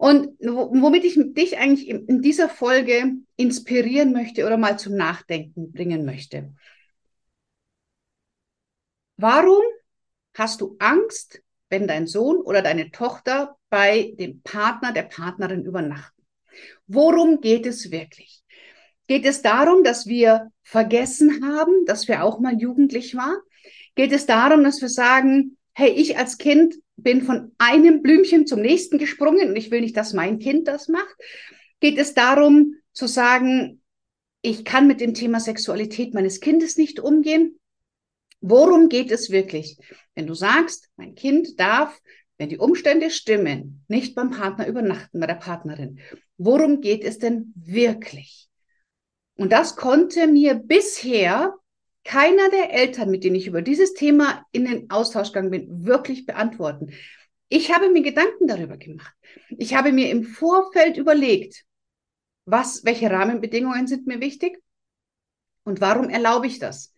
Und 0.00 0.30
womit 0.40 1.04
ich 1.04 1.18
dich 1.34 1.58
eigentlich 1.58 1.90
in 1.90 2.22
dieser 2.22 2.48
Folge 2.48 3.16
inspirieren 3.36 4.14
möchte 4.14 4.46
oder 4.46 4.56
mal 4.56 4.78
zum 4.78 4.94
Nachdenken 4.94 5.72
bringen 5.72 6.06
möchte. 6.06 6.54
Warum 9.18 9.60
hast 10.32 10.62
du 10.62 10.76
Angst, 10.78 11.42
wenn 11.68 11.86
dein 11.86 12.06
Sohn 12.06 12.38
oder 12.38 12.62
deine 12.62 12.90
Tochter 12.90 13.58
bei 13.68 14.14
dem 14.18 14.40
Partner, 14.40 14.94
der 14.94 15.02
Partnerin 15.02 15.66
übernachten? 15.66 16.22
Worum 16.86 17.42
geht 17.42 17.66
es 17.66 17.90
wirklich? 17.90 18.42
Geht 19.06 19.26
es 19.26 19.42
darum, 19.42 19.84
dass 19.84 20.06
wir 20.06 20.50
vergessen 20.62 21.44
haben, 21.44 21.84
dass 21.84 22.08
wir 22.08 22.24
auch 22.24 22.40
mal 22.40 22.58
jugendlich 22.58 23.16
waren? 23.16 23.36
Geht 23.96 24.12
es 24.12 24.24
darum, 24.24 24.64
dass 24.64 24.80
wir 24.80 24.88
sagen, 24.88 25.58
hey, 25.74 25.90
ich 25.90 26.16
als 26.16 26.38
Kind 26.38 26.76
bin 27.02 27.22
von 27.22 27.52
einem 27.58 28.02
Blümchen 28.02 28.46
zum 28.46 28.60
nächsten 28.60 28.98
gesprungen 28.98 29.48
und 29.50 29.56
ich 29.56 29.70
will 29.70 29.80
nicht, 29.80 29.96
dass 29.96 30.12
mein 30.12 30.38
Kind 30.38 30.68
das 30.68 30.88
macht? 30.88 31.16
Geht 31.80 31.98
es 31.98 32.14
darum 32.14 32.76
zu 32.92 33.06
sagen, 33.06 33.82
ich 34.42 34.64
kann 34.64 34.86
mit 34.86 35.00
dem 35.00 35.14
Thema 35.14 35.40
Sexualität 35.40 36.14
meines 36.14 36.40
Kindes 36.40 36.76
nicht 36.76 37.00
umgehen? 37.00 37.58
Worum 38.40 38.88
geht 38.88 39.10
es 39.10 39.30
wirklich? 39.30 39.76
Wenn 40.14 40.26
du 40.26 40.34
sagst, 40.34 40.88
mein 40.96 41.14
Kind 41.14 41.60
darf, 41.60 42.00
wenn 42.38 42.48
die 42.48 42.58
Umstände 42.58 43.10
stimmen, 43.10 43.84
nicht 43.86 44.14
beim 44.14 44.30
Partner 44.30 44.66
übernachten, 44.66 45.20
bei 45.20 45.26
der 45.26 45.34
Partnerin. 45.34 46.00
Worum 46.38 46.80
geht 46.80 47.04
es 47.04 47.18
denn 47.18 47.52
wirklich? 47.54 48.48
Und 49.36 49.52
das 49.52 49.76
konnte 49.76 50.26
mir 50.26 50.54
bisher 50.54 51.54
keiner 52.04 52.48
der 52.50 52.72
Eltern, 52.72 53.10
mit 53.10 53.24
denen 53.24 53.36
ich 53.36 53.46
über 53.46 53.62
dieses 53.62 53.94
Thema 53.94 54.44
in 54.52 54.64
den 54.64 54.90
Austausch 54.90 55.28
gegangen 55.28 55.50
bin, 55.50 55.86
wirklich 55.86 56.26
beantworten. 56.26 56.92
Ich 57.48 57.74
habe 57.74 57.90
mir 57.90 58.02
Gedanken 58.02 58.46
darüber 58.46 58.76
gemacht. 58.76 59.14
Ich 59.50 59.74
habe 59.74 59.92
mir 59.92 60.10
im 60.10 60.24
Vorfeld 60.24 60.96
überlegt, 60.96 61.64
was, 62.44 62.84
welche 62.84 63.10
Rahmenbedingungen 63.10 63.86
sind 63.86 64.06
mir 64.06 64.20
wichtig 64.20 64.58
und 65.64 65.80
warum 65.80 66.08
erlaube 66.08 66.46
ich 66.46 66.58
das? 66.58 66.94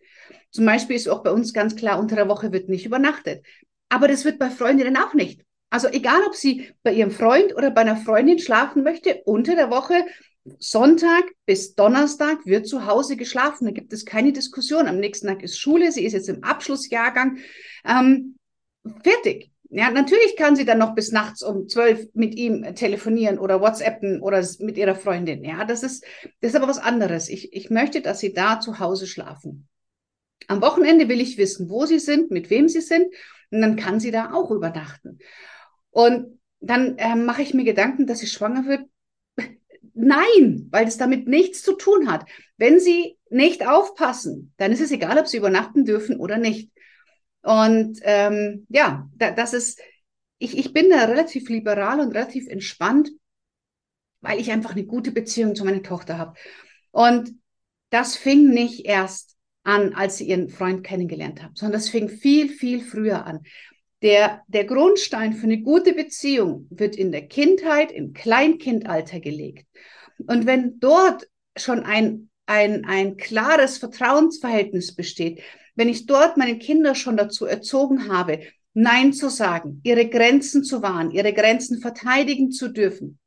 Zum 0.51 0.65
Beispiel 0.65 0.95
ist 0.95 1.09
auch 1.09 1.23
bei 1.23 1.31
uns 1.31 1.53
ganz 1.53 1.75
klar, 1.75 1.99
unter 1.99 2.15
der 2.15 2.29
Woche 2.29 2.51
wird 2.51 2.69
nicht 2.69 2.85
übernachtet. 2.85 3.45
Aber 3.89 4.07
das 4.07 4.25
wird 4.25 4.39
bei 4.39 4.49
Freundinnen 4.49 4.97
auch 4.97 5.13
nicht. 5.13 5.43
Also 5.69 5.87
egal, 5.87 6.21
ob 6.27 6.35
sie 6.35 6.71
bei 6.83 6.93
ihrem 6.93 7.11
Freund 7.11 7.55
oder 7.55 7.71
bei 7.71 7.81
einer 7.81 7.97
Freundin 7.97 8.37
schlafen 8.37 8.83
möchte, 8.83 9.21
unter 9.25 9.55
der 9.55 9.71
Woche, 9.71 10.05
Sonntag 10.59 11.23
bis 11.45 11.75
Donnerstag 11.75 12.45
wird 12.45 12.67
zu 12.67 12.85
Hause 12.85 13.15
geschlafen. 13.15 13.65
Da 13.65 13.71
gibt 13.71 13.93
es 13.93 14.05
keine 14.05 14.33
Diskussion. 14.33 14.87
Am 14.87 14.99
nächsten 14.99 15.27
Tag 15.27 15.41
ist 15.41 15.57
Schule. 15.57 15.91
Sie 15.91 16.05
ist 16.05 16.13
jetzt 16.13 16.29
im 16.29 16.43
Abschlussjahrgang. 16.43 17.37
Ähm, 17.85 18.35
fertig. 19.03 19.51
Ja, 19.69 19.89
natürlich 19.89 20.35
kann 20.35 20.55
sie 20.55 20.65
dann 20.65 20.77
noch 20.77 20.93
bis 20.93 21.11
nachts 21.11 21.41
um 21.41 21.67
zwölf 21.67 22.07
mit 22.13 22.35
ihm 22.35 22.75
telefonieren 22.75 23.39
oder 23.39 23.59
WhatsAppen 23.59 24.21
oder 24.21 24.45
mit 24.59 24.77
ihrer 24.77 24.93
Freundin. 24.93 25.43
Ja, 25.43 25.65
das 25.65 25.81
ist, 25.81 26.05
das 26.41 26.51
ist 26.51 26.55
aber 26.55 26.67
was 26.67 26.77
anderes. 26.77 27.27
Ich, 27.27 27.53
ich 27.53 27.71
möchte, 27.71 28.01
dass 28.01 28.19
sie 28.19 28.33
da 28.33 28.59
zu 28.59 28.79
Hause 28.79 29.07
schlafen. 29.07 29.67
Am 30.47 30.61
Wochenende 30.61 31.09
will 31.09 31.21
ich 31.21 31.37
wissen, 31.37 31.69
wo 31.69 31.85
sie 31.85 31.99
sind, 31.99 32.29
mit 32.29 32.49
wem 32.49 32.69
sie 32.69 32.81
sind. 32.81 33.07
Und 33.49 33.61
dann 33.61 33.75
kann 33.75 33.99
sie 33.99 34.11
da 34.11 34.33
auch 34.33 34.51
übernachten. 34.51 35.19
Und 35.89 36.39
dann 36.59 36.97
äh, 36.97 37.15
mache 37.15 37.41
ich 37.41 37.53
mir 37.53 37.63
Gedanken, 37.63 38.05
dass 38.07 38.19
sie 38.19 38.27
schwanger 38.27 38.65
wird. 38.65 38.81
Nein, 39.93 40.67
weil 40.71 40.87
es 40.87 40.97
damit 40.97 41.27
nichts 41.27 41.61
zu 41.61 41.73
tun 41.73 42.11
hat. 42.11 42.27
Wenn 42.57 42.79
sie 42.79 43.17
nicht 43.29 43.67
aufpassen, 43.67 44.53
dann 44.57 44.71
ist 44.71 44.81
es 44.81 44.91
egal, 44.91 45.17
ob 45.17 45.27
sie 45.27 45.37
übernachten 45.37 45.85
dürfen 45.85 46.19
oder 46.19 46.37
nicht. 46.37 46.71
Und 47.41 47.99
ähm, 48.03 48.65
ja, 48.69 49.09
da, 49.15 49.31
das 49.31 49.53
ist, 49.53 49.79
ich, 50.39 50.57
ich 50.57 50.73
bin 50.73 50.89
da 50.89 51.05
relativ 51.05 51.49
liberal 51.49 51.99
und 51.99 52.13
relativ 52.13 52.47
entspannt, 52.47 53.11
weil 54.21 54.39
ich 54.39 54.51
einfach 54.51 54.71
eine 54.71 54.85
gute 54.85 55.11
Beziehung 55.11 55.55
zu 55.55 55.65
meiner 55.65 55.83
Tochter 55.83 56.17
habe. 56.17 56.39
Und 56.91 57.33
das 57.89 58.15
fing 58.15 58.49
nicht 58.49 58.85
erst 58.85 59.35
an, 59.63 59.93
als 59.93 60.17
sie 60.17 60.27
ihren 60.27 60.49
Freund 60.49 60.83
kennengelernt 60.83 61.43
hat, 61.43 61.57
sondern 61.57 61.73
das 61.73 61.89
fing 61.89 62.09
viel, 62.09 62.49
viel 62.49 62.81
früher 62.81 63.25
an. 63.25 63.41
Der, 64.03 64.43
der 64.47 64.65
Grundstein 64.65 65.33
für 65.33 65.45
eine 65.45 65.61
gute 65.61 65.93
Beziehung 65.93 66.67
wird 66.69 66.95
in 66.95 67.11
der 67.11 67.27
Kindheit, 67.27 67.91
im 67.91 68.13
Kleinkindalter 68.13 69.19
gelegt. 69.19 69.65
Und 70.27 70.45
wenn 70.45 70.79
dort 70.79 71.27
schon 71.57 71.83
ein, 71.83 72.29
ein, 72.45 72.83
ein 72.85 73.17
klares 73.17 73.77
Vertrauensverhältnis 73.77 74.93
besteht, 74.93 75.41
wenn 75.75 75.89
ich 75.89 76.05
dort 76.05 76.37
meine 76.37 76.59
Kinder 76.59 76.95
schon 76.95 77.17
dazu 77.17 77.45
erzogen 77.45 78.09
habe, 78.09 78.41
Nein 78.75 79.13
zu 79.13 79.29
sagen, 79.29 79.79
ihre 79.83 80.09
Grenzen 80.09 80.63
zu 80.63 80.81
wahren, 80.81 81.11
ihre 81.11 81.31
Grenzen 81.31 81.79
verteidigen 81.79 82.51
zu 82.51 82.69
dürfen, 82.69 83.19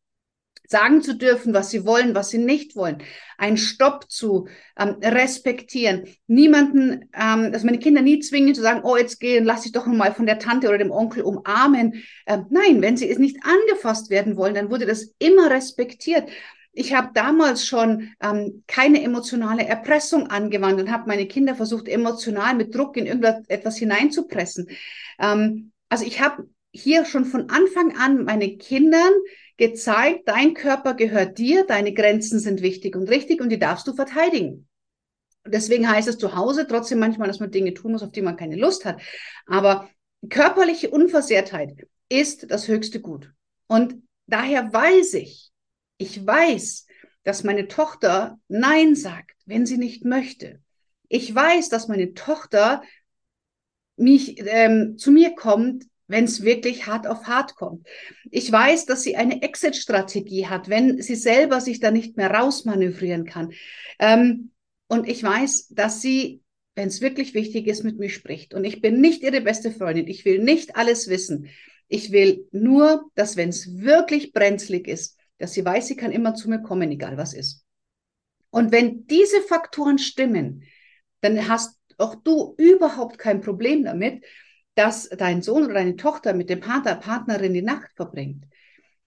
sagen 0.69 1.03
zu 1.03 1.15
dürfen, 1.15 1.55
was 1.55 1.71
sie 1.71 1.85
wollen, 1.85 2.15
was 2.15 2.31
sie 2.31 2.39
nicht 2.39 2.77
wollen, 2.77 2.99
einen 3.39 3.57
Stopp 3.57 4.11
zu 4.11 4.49
ähm, 4.79 4.97
respektieren, 5.03 6.07
niemanden, 6.27 7.11
ähm, 7.15 7.53
dass 7.53 7.65
meine 7.65 7.79
Kinder 7.79 8.03
nie 8.03 8.21
zwingen 8.21 8.55
zu 8.55 8.63
sagen, 8.63 8.81
oh, 8.85 8.97
jetzt 8.97 9.21
geh 9.21 9.39
und 9.39 9.45
lass 9.45 9.63
dich 9.63 9.73
doch 9.73 9.87
mal 9.87 10.13
von 10.13 10.27
der 10.27 10.39
Tante 10.39 10.69
oder 10.69 10.79
dem 10.79 10.91
Onkel 10.91 11.23
umarmen. 11.23 12.03
Ähm, 12.27 12.47
nein, 12.51 12.83
wenn 12.83 12.97
sie 12.97 13.09
es 13.09 13.19
nicht 13.19 13.39
angefasst 13.45 14.11
werden 14.11 14.37
wollen, 14.37 14.55
dann 14.55 14.71
wurde 14.71 14.87
das 14.87 15.15
immer 15.19 15.51
respektiert. 15.51 16.29
Ich 16.73 16.93
habe 16.93 17.11
damals 17.15 17.65
schon 17.67 18.11
ähm, 18.21 18.63
keine 18.67 19.03
emotionale 19.03 19.67
Erpressung 19.67 20.27
angewandt 20.27 20.79
und 20.79 20.91
habe 20.91 21.09
meine 21.09 21.27
Kinder 21.27 21.55
versucht, 21.55 21.89
emotional 21.89 22.55
mit 22.55 22.75
Druck 22.75 22.99
in 22.99 23.07
irgendetwas 23.07 23.79
hineinzupressen. 23.79 24.69
Ähm, 25.19 25.73
also 25.89 26.05
ich 26.05 26.21
habe 26.21 26.49
hier 26.73 27.07
schon 27.07 27.25
von 27.25 27.49
Anfang 27.49 27.97
an 27.97 28.25
meine 28.25 28.57
Kindern 28.59 29.13
gezeigt, 29.57 30.29
dein 30.29 30.55
Körper 30.55 30.95
gehört 30.95 31.39
dir, 31.39 31.65
deine 31.67 31.93
Grenzen 31.95 32.39
sind 32.39 32.63
wichtig 32.63 32.97
und 32.97 33.09
richtig 33.09 33.41
und 33.41 33.49
die 33.49 33.59
darfst 33.59 33.87
du 33.87 33.95
verteidigen. 33.95 34.69
Deswegen 35.47 35.89
heißt 35.89 36.09
es 36.09 36.19
zu 36.19 36.35
Hause 36.35 36.67
trotzdem 36.67 36.99
manchmal, 36.99 37.29
dass 37.29 37.41
man 37.41 37.51
Dinge 37.51 37.73
tun 37.73 37.93
muss, 37.93 38.03
auf 38.03 38.13
die 38.13 38.23
man 38.23 38.37
keine 38.37 38.57
Lust 38.57 38.85
hat. 38.85 39.01
Aber 39.47 39.89
körperliche 40.29 40.91
Unversehrtheit 40.91 41.87
ist 42.09 42.51
das 42.51 42.69
höchste 42.69 43.01
Gut. 43.01 43.33
Und 43.67 44.03
daher 44.27 44.73
weiß 44.73 45.15
ich, 45.15 45.53
ich 45.99 46.25
weiß, 46.25 46.87
dass 47.23 47.45
meine 47.45 47.69
Tochter 47.69 48.39
Nein 48.49 48.95
sagt, 48.95 49.33
wenn 49.47 49.67
sie 49.67 49.79
nicht 49.79 50.05
möchte. 50.05 50.61
Ich 51.09 51.33
weiß, 51.35 51.69
dass 51.69 51.89
meine 51.89 52.15
Tochter 52.15 52.83
mich 53.97 54.39
ähm, 54.39 54.99
zu 54.99 55.11
mir 55.11 55.35
kommt, 55.35 55.85
wenn 56.09 56.25
es 56.25 56.43
wirklich 56.43 56.87
hart 56.87 57.07
auf 57.07 57.27
hart 57.27 57.57
kommt. 57.57 57.87
Ich 58.31 58.51
weiß, 58.51 58.87
dass 58.87 59.03
sie 59.03 59.17
eine 59.17 59.43
Exit-Strategie 59.43 60.47
hat, 60.47 60.69
wenn 60.69 61.01
sie 61.03 61.17
selber 61.17 61.61
sich 61.61 61.81
da 61.81 61.91
nicht 61.91 62.17
mehr 62.17 62.31
rausmanövrieren 62.31 63.25
kann. 63.25 63.53
Ähm, 63.99 64.51
und 64.89 65.09
ich 65.09 65.23
weiß, 65.23 65.69
dass 65.71 66.01
sie, 66.01 66.43
wenn 66.75 66.89
es 66.89 67.01
wirklich 67.01 67.35
wichtig 67.35 67.67
ist, 67.67 67.83
mit 67.83 67.99
mir 67.99 68.11
spricht. 68.11 68.55
Und 68.55 68.65
ich 68.65 68.81
bin 68.81 69.01
nicht 69.01 69.23
ihre 69.23 69.41
beste 69.41 69.73
Freundin. 69.73 70.07
Ich 70.07 70.25
will 70.25 70.39
nicht 70.39 70.77
alles 70.77 71.09
wissen. 71.09 71.49
Ich 71.89 72.13
will 72.13 72.47
nur, 72.53 73.05
dass 73.15 73.37
wenn 73.37 73.49
es 73.49 73.79
wirklich 73.79 74.33
brenzlig 74.33 74.87
ist, 74.87 75.17
dass 75.39 75.53
sie 75.53 75.65
weiß, 75.65 75.89
sie 75.89 75.97
kann 75.97 76.13
immer 76.13 76.35
zu 76.35 76.49
mir 76.49 76.63
kommen, 76.63 76.91
egal 76.91 77.17
was 77.17 77.35
ist. 77.35 77.65
Und 78.51 78.73
wenn 78.73 79.07
diese 79.07 79.43
Faktoren 79.43 79.99
stimmen, 79.99 80.65
dann 81.21 81.49
hast 81.49 81.79
auch 81.99 82.15
du 82.15 82.55
überhaupt 82.59 83.19
kein 83.19 83.41
Problem 83.41 83.85
damit, 83.85 84.25
dass 84.77 85.09
dein 85.09 85.43
Sohn 85.43 85.65
oder 85.65 85.75
deine 85.75 85.97
Tochter 85.97 86.33
mit 86.35 86.49
dem 86.49 86.61
Partner, 86.61 86.95
Partnerin 86.95 87.55
die 87.55 87.63
Nacht 87.63 87.91
verbringt. 87.97 88.45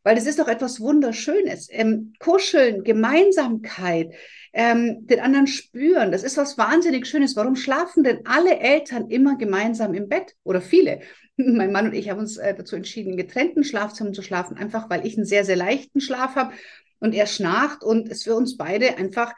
Weil 0.03 0.17
es 0.17 0.25
ist 0.25 0.39
doch 0.39 0.47
etwas 0.47 0.79
Wunderschönes. 0.79 1.67
Ähm, 1.71 2.13
Kuscheln, 2.19 2.83
Gemeinsamkeit, 2.83 4.13
ähm, 4.53 5.05
den 5.07 5.19
anderen 5.19 5.47
spüren, 5.47 6.11
das 6.11 6.23
ist 6.23 6.37
was 6.37 6.57
wahnsinnig 6.57 7.05
Schönes. 7.05 7.35
Warum 7.35 7.55
schlafen 7.55 8.03
denn 8.03 8.25
alle 8.25 8.59
Eltern 8.59 9.09
immer 9.09 9.37
gemeinsam 9.37 9.93
im 9.93 10.09
Bett? 10.09 10.35
Oder 10.43 10.61
viele? 10.61 11.01
mein 11.37 11.71
Mann 11.71 11.87
und 11.87 11.93
ich 11.93 12.09
haben 12.09 12.19
uns 12.19 12.37
äh, 12.37 12.53
dazu 12.53 12.75
entschieden, 12.75 13.11
in 13.11 13.17
getrennten 13.17 13.63
Schlafzimmern 13.63 14.13
zu 14.13 14.21
schlafen, 14.21 14.57
einfach 14.57 14.89
weil 14.89 15.05
ich 15.05 15.15
einen 15.17 15.25
sehr, 15.25 15.45
sehr 15.45 15.55
leichten 15.55 16.01
Schlaf 16.01 16.35
habe 16.35 16.53
und 16.99 17.13
er 17.13 17.27
schnarcht 17.27 17.83
und 17.83 18.09
es 18.09 18.23
für 18.23 18.35
uns 18.35 18.57
beide 18.57 18.97
einfach 18.97 19.33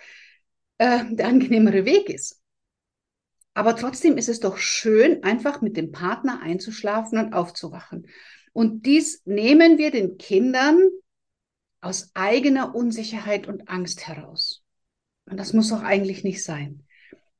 äh, 0.80 1.00
der 1.12 1.28
angenehmere 1.28 1.86
Weg 1.86 2.10
ist. 2.10 2.41
Aber 3.53 3.75
trotzdem 3.75 4.17
ist 4.17 4.29
es 4.29 4.39
doch 4.39 4.58
schön, 4.58 5.24
einfach 5.24 5.62
mit 5.62 5.75
dem 5.75 5.91
Partner 5.91 6.41
einzuschlafen 6.41 7.17
und 7.17 7.34
aufzuwachen. 7.34 8.08
Und 8.53 8.86
dies 8.86 9.22
nehmen 9.25 9.77
wir 9.77 9.91
den 9.91 10.17
Kindern 10.17 10.79
aus 11.81 12.12
eigener 12.13 12.75
Unsicherheit 12.75 13.48
und 13.48 13.67
Angst 13.70 14.08
heraus. 14.08 14.63
Und 15.25 15.38
das 15.38 15.53
muss 15.53 15.70
doch 15.70 15.81
eigentlich 15.81 16.24
nicht 16.24 16.43
sein. 16.43 16.86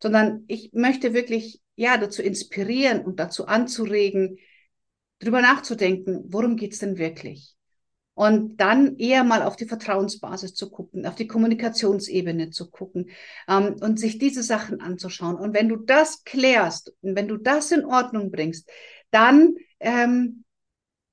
Sondern 0.02 0.44
ich 0.48 0.72
möchte 0.74 1.14
wirklich, 1.14 1.62
ja, 1.76 1.98
dazu 1.98 2.22
inspirieren 2.22 3.06
und 3.06 3.20
dazu 3.20 3.46
anzuregen, 3.46 4.38
drüber 5.20 5.42
nachzudenken, 5.42 6.24
worum 6.28 6.56
geht's 6.56 6.80
denn 6.80 6.98
wirklich? 6.98 7.56
Und 8.22 8.58
dann 8.58 8.98
eher 8.98 9.24
mal 9.24 9.42
auf 9.42 9.56
die 9.56 9.66
Vertrauensbasis 9.66 10.54
zu 10.54 10.70
gucken, 10.70 11.08
auf 11.08 11.16
die 11.16 11.26
Kommunikationsebene 11.26 12.52
zu 12.52 12.70
gucken 12.70 13.10
ähm, 13.48 13.78
und 13.82 14.00
sich 14.00 14.20
diese 14.20 14.44
Sachen 14.44 14.80
anzuschauen. 14.80 15.38
Und 15.38 15.56
wenn 15.56 15.68
du 15.68 15.76
das 15.76 16.24
klärst 16.24 16.94
und 17.02 17.16
wenn 17.16 17.28
du 17.28 17.38
das 17.38 17.72
in 17.72 17.84
Ordnung 17.84 18.30
bringst, 18.30 18.70
dann 19.10 19.56
ähm, 19.80 20.44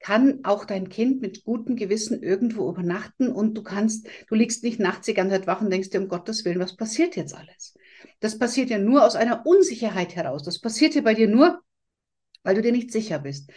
kann 0.01 0.41
auch 0.43 0.67
dein 0.67 0.91
Kind 0.91 1.23
mit 1.23 1.45
gutem 1.45 1.77
Gewissen 1.77 2.23
irgendwo 2.23 2.69
übernachten 2.69 3.33
und 3.33 3.55
du 3.55 3.63
kannst, 3.63 4.07
du 4.29 4.35
liegst 4.35 4.63
nicht 4.63 4.79
nachts 4.79 5.07
die 5.07 5.15
ganze 5.15 5.37
Zeit 5.37 5.47
wach 5.47 5.63
und 5.63 5.71
denkst 5.71 5.89
dir, 5.89 6.03
um 6.03 6.09
Gottes 6.09 6.45
Willen, 6.45 6.61
was 6.61 6.77
passiert 6.77 7.17
jetzt 7.17 7.35
alles? 7.35 7.75
Das 8.21 8.39
passiert 8.39 8.69
ja 8.69 8.79
nur 8.79 9.03
aus 9.03 9.17
einer 9.17 9.47
Unsicherheit 9.47 10.15
heraus. 10.15 10.43
Das 10.43 10.61
passiert 10.61 10.95
ja 10.95 11.01
bei 11.01 11.15
dir 11.15 11.29
nur, 11.29 11.59
weil 12.43 12.55
du 12.55 12.61
dir 12.61 12.73
nicht 12.73 12.93
sicher 12.93 13.19
bist. 13.19 13.51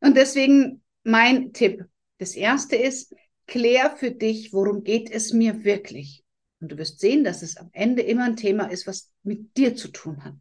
Und 0.00 0.18
deswegen 0.18 0.82
mein 1.02 1.54
Tipp. 1.54 1.86
Das 2.20 2.36
erste 2.36 2.76
ist, 2.76 3.14
klär 3.46 3.96
für 3.96 4.10
dich, 4.10 4.52
worum 4.52 4.84
geht 4.84 5.10
es 5.10 5.32
mir 5.32 5.64
wirklich. 5.64 6.22
Und 6.60 6.70
du 6.70 6.76
wirst 6.76 7.00
sehen, 7.00 7.24
dass 7.24 7.40
es 7.40 7.56
am 7.56 7.70
Ende 7.72 8.02
immer 8.02 8.24
ein 8.24 8.36
Thema 8.36 8.66
ist, 8.66 8.86
was 8.86 9.10
mit 9.22 9.56
dir 9.56 9.74
zu 9.74 9.88
tun 9.88 10.22
hat, 10.22 10.34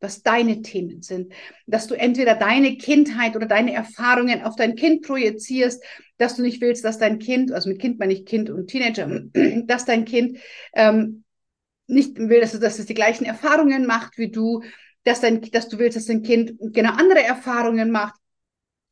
was 0.00 0.22
deine 0.22 0.62
Themen 0.62 1.02
sind, 1.02 1.34
dass 1.66 1.88
du 1.88 1.94
entweder 1.94 2.34
deine 2.36 2.78
Kindheit 2.78 3.36
oder 3.36 3.44
deine 3.44 3.74
Erfahrungen 3.74 4.42
auf 4.42 4.56
dein 4.56 4.76
Kind 4.76 5.02
projizierst, 5.02 5.84
dass 6.16 6.36
du 6.36 6.42
nicht 6.42 6.62
willst, 6.62 6.86
dass 6.86 6.96
dein 6.96 7.18
Kind, 7.18 7.52
also 7.52 7.68
mit 7.68 7.80
Kind 7.80 7.98
meine 7.98 8.14
ich 8.14 8.24
Kind 8.24 8.48
und 8.48 8.68
Teenager, 8.68 9.06
dass 9.66 9.84
dein 9.84 10.06
Kind 10.06 10.38
ähm, 10.74 11.24
nicht 11.86 12.18
will, 12.18 12.40
dass, 12.40 12.58
dass 12.58 12.78
es 12.78 12.86
die 12.86 12.94
gleichen 12.94 13.26
Erfahrungen 13.26 13.84
macht 13.84 14.16
wie 14.16 14.30
du, 14.30 14.62
dass, 15.04 15.20
dein, 15.20 15.42
dass 15.42 15.68
du 15.68 15.78
willst, 15.78 15.98
dass 15.98 16.06
dein 16.06 16.22
Kind 16.22 16.54
genau 16.58 16.92
andere 16.92 17.22
Erfahrungen 17.22 17.90
macht, 17.90 18.18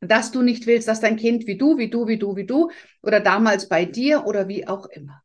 dass 0.07 0.31
du 0.31 0.43
nicht 0.43 0.67
willst, 0.67 0.89
dass 0.89 1.01
dein 1.01 1.17
Kind 1.17 1.47
wie 1.47 1.57
du, 1.59 1.79
wie 1.79 1.91
du, 1.91 2.07
wie 2.07 2.19
du, 2.19 2.37
wie 2.37 2.47
du 2.47 2.71
oder 3.03 3.21
damals 3.21 3.69
bei 3.69 3.85
dir 3.85 4.27
oder 4.27 4.49
wie 4.49 4.67
auch 4.67 4.87
immer. 4.87 5.23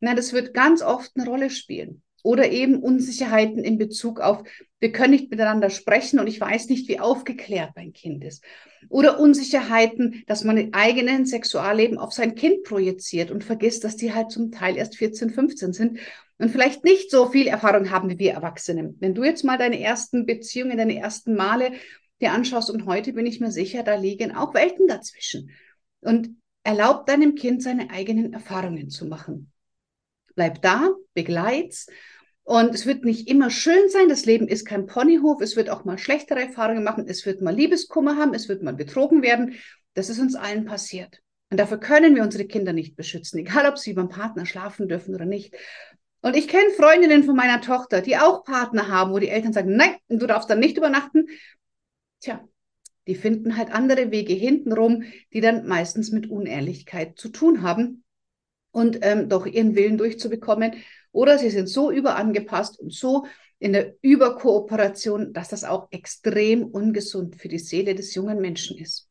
Na, 0.00 0.14
das 0.14 0.32
wird 0.32 0.54
ganz 0.54 0.82
oft 0.82 1.12
eine 1.16 1.26
Rolle 1.26 1.50
spielen. 1.50 2.02
oder 2.22 2.50
eben 2.50 2.82
Unsicherheiten 2.82 3.62
in 3.64 3.78
Bezug 3.78 4.20
auf, 4.20 4.42
wir 4.80 4.92
können 4.92 5.12
nicht 5.12 5.30
miteinander 5.30 5.70
sprechen 5.70 6.18
und 6.18 6.26
ich 6.26 6.40
weiß 6.40 6.68
nicht, 6.68 6.88
wie 6.88 7.00
aufgeklärt 7.00 7.70
mein 7.76 7.92
Kind 7.92 8.24
ist. 8.24 8.44
Oder 8.88 9.18
Unsicherheiten, 9.18 10.22
dass 10.26 10.44
man 10.44 10.56
den 10.56 10.74
eigenen 10.74 11.26
Sexualleben 11.26 11.98
auf 11.98 12.12
sein 12.12 12.34
Kind 12.34 12.64
projiziert 12.64 13.30
und 13.30 13.44
vergisst, 13.44 13.84
dass 13.84 13.96
die 13.96 14.14
halt 14.14 14.30
zum 14.30 14.52
Teil 14.52 14.76
erst 14.76 14.96
14, 14.96 15.30
15 15.30 15.72
sind 15.72 15.98
und 16.38 16.50
vielleicht 16.50 16.84
nicht 16.84 17.10
so 17.10 17.26
viel 17.26 17.46
Erfahrung 17.46 17.90
haben 17.90 18.08
wie 18.08 18.18
wir 18.18 18.32
Erwachsene. 18.32 18.94
Wenn 18.98 19.14
du 19.14 19.24
jetzt 19.24 19.44
mal 19.44 19.58
deine 19.58 19.80
ersten 19.80 20.26
Beziehungen, 20.26 20.76
deine 20.76 20.98
ersten 20.98 21.34
Male 21.34 21.72
dir 22.20 22.32
anschaust 22.32 22.70
und 22.70 22.86
heute 22.86 23.12
bin 23.12 23.26
ich 23.26 23.40
mir 23.40 23.50
sicher, 23.50 23.82
da 23.82 23.94
liegen 23.94 24.34
auch 24.34 24.54
Welten 24.54 24.86
dazwischen. 24.88 25.50
Und 26.00 26.36
erlaub 26.62 27.06
deinem 27.06 27.34
Kind 27.34 27.62
seine 27.62 27.90
eigenen 27.90 28.32
Erfahrungen 28.32 28.90
zu 28.90 29.06
machen. 29.06 29.50
Bleib 30.34 30.62
da, 30.62 30.90
begleit's. 31.14 31.86
Und 32.42 32.74
es 32.74 32.86
wird 32.86 33.04
nicht 33.04 33.28
immer 33.28 33.50
schön 33.50 33.88
sein. 33.88 34.08
Das 34.08 34.24
Leben 34.24 34.48
ist 34.48 34.64
kein 34.64 34.86
Ponyhof. 34.86 35.40
Es 35.40 35.56
wird 35.56 35.70
auch 35.70 35.84
mal 35.84 35.98
schlechtere 35.98 36.40
Erfahrungen 36.40 36.84
machen. 36.84 37.04
Es 37.08 37.26
wird 37.26 37.42
mal 37.42 37.54
Liebeskummer 37.54 38.16
haben. 38.16 38.34
Es 38.34 38.48
wird 38.48 38.62
mal 38.62 38.74
betrogen 38.74 39.22
werden. 39.22 39.54
Das 39.94 40.08
ist 40.08 40.18
uns 40.18 40.34
allen 40.34 40.64
passiert. 40.64 41.20
Und 41.50 41.58
dafür 41.58 41.78
können 41.78 42.14
wir 42.14 42.22
unsere 42.22 42.44
Kinder 42.44 42.72
nicht 42.72 42.96
beschützen, 42.96 43.38
egal 43.38 43.66
ob 43.66 43.78
sie 43.78 43.94
beim 43.94 44.08
Partner 44.08 44.44
schlafen 44.44 44.88
dürfen 44.88 45.14
oder 45.14 45.24
nicht. 45.24 45.54
Und 46.20 46.36
ich 46.36 46.48
kenne 46.48 46.70
Freundinnen 46.70 47.24
von 47.24 47.36
meiner 47.36 47.60
Tochter, 47.60 48.02
die 48.02 48.16
auch 48.16 48.44
Partner 48.44 48.88
haben, 48.88 49.12
wo 49.12 49.18
die 49.18 49.28
Eltern 49.28 49.52
sagen, 49.52 49.76
nein, 49.76 49.96
du 50.08 50.26
darfst 50.26 50.50
dann 50.50 50.58
nicht 50.58 50.76
übernachten. 50.76 51.26
Tja, 52.20 52.46
die 53.06 53.14
finden 53.14 53.56
halt 53.56 53.70
andere 53.70 54.10
Wege 54.10 54.34
hintenrum, 54.34 55.04
die 55.32 55.40
dann 55.40 55.66
meistens 55.66 56.10
mit 56.12 56.28
Unehrlichkeit 56.28 57.18
zu 57.18 57.30
tun 57.30 57.62
haben 57.62 58.04
und 58.70 58.98
ähm, 59.02 59.28
doch 59.28 59.46
ihren 59.46 59.74
Willen 59.74 59.98
durchzubekommen. 59.98 60.74
Oder 61.12 61.38
sie 61.38 61.50
sind 61.50 61.68
so 61.68 61.90
überangepasst 61.90 62.78
und 62.78 62.92
so 62.92 63.26
in 63.58 63.72
der 63.72 63.94
Überkooperation, 64.02 65.32
dass 65.32 65.48
das 65.48 65.64
auch 65.64 65.88
extrem 65.90 66.64
ungesund 66.64 67.36
für 67.36 67.48
die 67.48 67.58
Seele 67.58 67.94
des 67.94 68.14
jungen 68.14 68.40
Menschen 68.40 68.78
ist. 68.78 69.08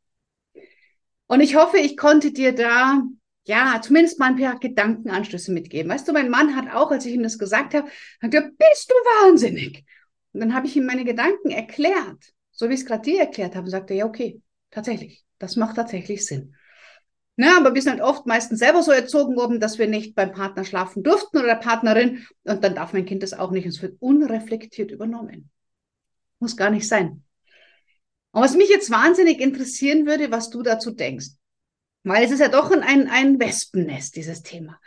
Und 1.26 1.42
ich 1.42 1.56
hoffe, 1.56 1.78
ich 1.78 1.98
konnte 1.98 2.32
dir 2.32 2.54
da 2.54 3.02
ja, 3.48 3.80
zumindest 3.82 4.20
mal 4.20 4.28
ein 4.28 4.36
paar 4.38 4.60
Gedankenanschlüsse 4.60 5.54
mitgeben. 5.54 5.90
Weißt 5.90 6.08
du, 6.08 6.12
mein 6.12 6.30
Mann 6.30 6.56
hat 6.56 6.74
auch, 6.74 6.92
als 6.92 7.06
ich 7.06 7.14
ihm 7.14 7.24
das 7.24 7.40
gesagt 7.40 7.74
habe, 7.74 7.88
hat 8.22 8.32
gesagt, 8.32 8.58
bist 8.58 8.92
du 8.92 8.94
wahnsinnig? 8.94 9.86
Und 10.34 10.42
dann 10.42 10.54
habe 10.54 10.68
ich 10.68 10.76
ihm 10.76 10.86
meine 10.86 11.06
Gedanken 11.06 11.50
erklärt, 11.50 12.34
so 12.58 12.68
wie 12.68 12.74
ich 12.74 12.82
es 12.82 12.86
gerade 12.86 13.04
dir 13.04 13.22
erklärt 13.22 13.56
habe, 13.56 13.66
und 13.66 13.72
sagte, 13.72 13.94
ja, 13.94 14.06
okay, 14.06 14.42
tatsächlich, 14.72 15.24
das 15.38 15.56
macht 15.56 15.76
tatsächlich 15.76 16.26
Sinn. 16.26 16.56
Na, 17.38 17.56
aber 17.58 17.76
wir 17.76 17.82
sind 17.84 17.92
halt 17.94 18.02
oft 18.02 18.26
meistens 18.26 18.58
selber 18.60 18.82
so 18.82 18.92
erzogen 18.92 19.36
worden, 19.36 19.60
dass 19.60 19.78
wir 19.78 19.88
nicht 19.88 20.16
beim 20.16 20.32
Partner 20.32 20.66
schlafen 20.66 21.04
durften 21.04 21.38
oder 21.38 21.46
der 21.46 21.56
Partnerin 21.56 22.26
und 22.44 22.64
dann 22.64 22.74
darf 22.74 22.94
mein 22.94 23.06
Kind 23.06 23.22
das 23.22 23.34
auch 23.34 23.52
nicht. 23.52 23.68
Es 23.68 23.82
wird 23.84 23.96
unreflektiert 24.00 24.90
übernommen. 24.90 25.52
Muss 26.40 26.58
gar 26.58 26.72
nicht 26.72 26.88
sein. 26.88 27.24
Und 28.32 28.42
was 28.42 28.56
mich 28.56 28.70
jetzt 28.70 28.90
wahnsinnig 28.90 29.40
interessieren 29.40 30.08
würde, 30.08 30.32
was 30.32 30.50
du 30.50 30.64
dazu 30.64 30.90
denkst. 30.90 31.28
Weil 32.04 32.24
es 32.24 32.32
ist 32.32 32.40
ja 32.40 32.48
doch 32.48 32.72
ein, 32.72 33.08
ein 33.08 33.40
Wespennest, 33.40 34.16
dieses 34.16 34.42
Thema. 34.42 34.80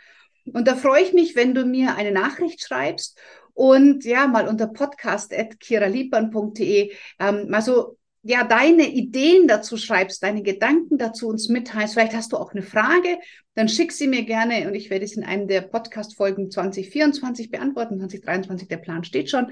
Und 0.45 0.67
da 0.67 0.75
freue 0.75 1.03
ich 1.03 1.13
mich, 1.13 1.35
wenn 1.37 1.53
du 1.53 1.65
mir 1.65 1.95
eine 1.95 2.11
Nachricht 2.11 2.61
schreibst 2.61 3.17
und 3.53 4.05
ja, 4.05 4.27
mal 4.27 4.47
unter 4.47 4.67
podcast.kiraliebern.de 4.67 6.93
ähm, 7.19 7.49
mal 7.49 7.61
so 7.61 7.97
ja, 8.23 8.43
deine 8.43 8.87
Ideen 8.87 9.47
dazu 9.47 9.77
schreibst, 9.77 10.21
deine 10.21 10.43
Gedanken 10.43 10.97
dazu 10.97 11.27
uns 11.27 11.49
mitteilst. 11.49 11.95
Vielleicht 11.95 12.13
hast 12.13 12.33
du 12.33 12.37
auch 12.37 12.53
eine 12.53 12.61
Frage, 12.61 13.17
dann 13.55 13.67
schick 13.67 13.91
sie 13.91 14.07
mir 14.07 14.23
gerne 14.23 14.67
und 14.67 14.75
ich 14.75 14.91
werde 14.91 15.05
es 15.05 15.17
in 15.17 15.23
einem 15.23 15.47
der 15.47 15.61
Podcast-Folgen 15.61 16.51
2024 16.51 17.49
beantworten. 17.49 17.97
2023, 17.97 18.67
der 18.67 18.77
Plan 18.77 19.03
steht 19.03 19.29
schon. 19.29 19.51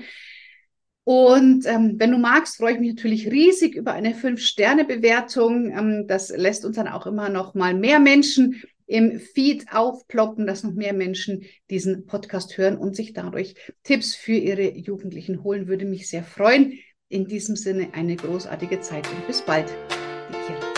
Und 1.03 1.65
ähm, 1.65 1.95
wenn 1.97 2.11
du 2.11 2.19
magst, 2.19 2.57
freue 2.57 2.73
ich 2.73 2.79
mich 2.79 2.93
natürlich 2.93 3.31
riesig 3.31 3.73
über 3.73 3.93
eine 3.93 4.13
Fünf-Sterne-Bewertung. 4.13 5.71
Ähm, 5.71 6.05
das 6.07 6.29
lässt 6.29 6.65
uns 6.65 6.75
dann 6.75 6.87
auch 6.87 7.07
immer 7.07 7.29
noch 7.29 7.55
mal 7.55 7.73
mehr 7.73 7.99
Menschen 7.99 8.61
im 8.89 9.19
Feed 9.19 9.67
aufploppen, 9.71 10.47
dass 10.47 10.63
noch 10.63 10.73
mehr 10.73 10.93
Menschen 10.93 11.45
diesen 11.69 12.07
Podcast 12.07 12.57
hören 12.57 12.75
und 12.75 12.95
sich 12.95 13.13
dadurch 13.13 13.53
Tipps 13.83 14.15
für 14.15 14.33
ihre 14.33 14.75
Jugendlichen 14.75 15.43
holen. 15.43 15.67
Würde 15.67 15.85
mich 15.85 16.09
sehr 16.09 16.23
freuen. 16.23 16.73
In 17.07 17.27
diesem 17.27 17.55
Sinne 17.55 17.89
eine 17.93 18.15
großartige 18.15 18.79
Zeit 18.81 19.07
und 19.07 19.27
bis 19.27 19.43
bald. 19.43 19.71
Die 20.29 20.53
Kira. 20.53 20.68